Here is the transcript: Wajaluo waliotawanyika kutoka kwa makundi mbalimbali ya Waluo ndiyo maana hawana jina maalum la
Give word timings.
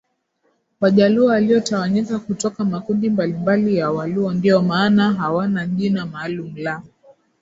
Wajaluo 0.81 1.25
waliotawanyika 1.27 2.19
kutoka 2.19 2.55
kwa 2.55 2.65
makundi 2.65 3.09
mbalimbali 3.09 3.77
ya 3.77 3.91
Waluo 3.91 4.33
ndiyo 4.33 4.61
maana 4.61 5.13
hawana 5.13 5.67
jina 5.67 6.05
maalum 6.05 6.55
la 6.57 6.81